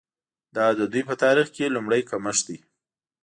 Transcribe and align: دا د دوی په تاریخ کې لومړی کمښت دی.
دا 0.55 0.65
د 0.79 0.81
دوی 0.91 1.03
په 1.09 1.15
تاریخ 1.23 1.47
کې 1.55 1.73
لومړی 1.75 2.01
کمښت 2.09 2.43
دی. 2.47 2.57